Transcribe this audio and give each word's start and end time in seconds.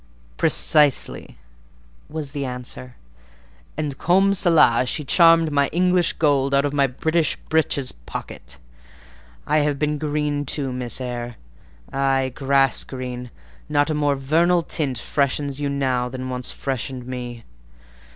"Pre 0.35 0.49
cise 0.49 1.07
ly!" 1.09 1.35
was 2.09 2.31
the 2.31 2.43
answer; 2.43 2.95
"and, 3.77 3.99
'comme 3.99 4.33
cela,' 4.33 4.87
she 4.87 5.05
charmed 5.05 5.51
my 5.51 5.67
English 5.67 6.13
gold 6.13 6.55
out 6.55 6.65
of 6.65 6.73
my 6.73 6.87
British 6.87 7.35
breeches' 7.49 7.91
pocket. 7.91 8.57
I 9.45 9.59
have 9.59 9.77
been 9.77 9.99
green, 9.99 10.43
too, 10.47 10.73
Miss 10.73 10.99
Eyre,—ay, 10.99 12.29
grass 12.33 12.83
green: 12.83 13.29
not 13.69 13.91
a 13.91 13.93
more 13.93 14.15
vernal 14.15 14.63
tint 14.63 14.97
freshens 14.97 15.61
you 15.61 15.69
now 15.69 16.09
than 16.09 16.29
once 16.29 16.49
freshened 16.51 17.05
me. 17.05 17.43